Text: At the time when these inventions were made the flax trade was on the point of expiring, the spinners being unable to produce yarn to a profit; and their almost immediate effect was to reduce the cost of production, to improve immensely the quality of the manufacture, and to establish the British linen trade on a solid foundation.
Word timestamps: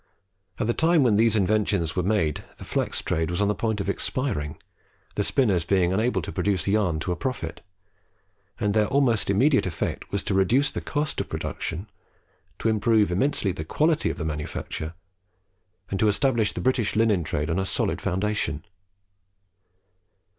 At 0.57 0.65
the 0.65 0.73
time 0.73 1.03
when 1.03 1.15
these 1.15 1.35
inventions 1.35 1.95
were 1.95 2.01
made 2.01 2.43
the 2.57 2.63
flax 2.63 3.03
trade 3.03 3.29
was 3.29 3.39
on 3.39 3.49
the 3.49 3.53
point 3.53 3.79
of 3.79 3.87
expiring, 3.87 4.57
the 5.13 5.23
spinners 5.23 5.63
being 5.63 5.93
unable 5.93 6.23
to 6.23 6.31
produce 6.31 6.67
yarn 6.67 6.99
to 7.01 7.11
a 7.11 7.15
profit; 7.15 7.61
and 8.59 8.73
their 8.73 8.87
almost 8.87 9.29
immediate 9.29 9.67
effect 9.67 10.11
was 10.11 10.23
to 10.23 10.33
reduce 10.33 10.71
the 10.71 10.81
cost 10.81 11.21
of 11.21 11.29
production, 11.29 11.87
to 12.57 12.67
improve 12.67 13.11
immensely 13.11 13.51
the 13.51 13.63
quality 13.63 14.09
of 14.09 14.17
the 14.17 14.25
manufacture, 14.25 14.95
and 15.91 15.99
to 15.99 16.07
establish 16.07 16.53
the 16.53 16.61
British 16.61 16.95
linen 16.95 17.23
trade 17.23 17.47
on 17.51 17.59
a 17.59 17.63
solid 17.65 18.01
foundation. 18.01 18.65